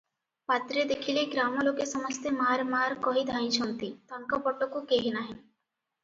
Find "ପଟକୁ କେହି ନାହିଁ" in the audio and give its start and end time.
4.49-5.37